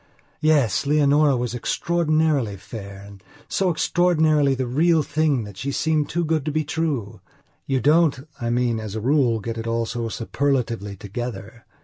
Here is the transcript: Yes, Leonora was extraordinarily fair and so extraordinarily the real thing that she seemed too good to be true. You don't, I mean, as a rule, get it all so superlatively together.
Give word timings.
Yes, 0.39 0.87
Leonora 0.87 1.37
was 1.37 1.53
extraordinarily 1.53 2.57
fair 2.57 3.03
and 3.05 3.21
so 3.47 3.69
extraordinarily 3.69 4.55
the 4.55 4.65
real 4.65 5.03
thing 5.03 5.43
that 5.43 5.57
she 5.57 5.71
seemed 5.71 6.09
too 6.09 6.25
good 6.25 6.43
to 6.45 6.51
be 6.51 6.63
true. 6.63 7.21
You 7.67 7.81
don't, 7.81 8.27
I 8.39 8.49
mean, 8.49 8.79
as 8.79 8.95
a 8.95 8.99
rule, 8.99 9.39
get 9.39 9.59
it 9.59 9.67
all 9.67 9.85
so 9.85 10.09
superlatively 10.09 10.95
together. 10.95 11.65